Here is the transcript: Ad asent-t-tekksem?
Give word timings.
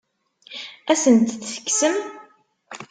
Ad 0.89 0.93
asent-t-tekksem? 0.97 1.95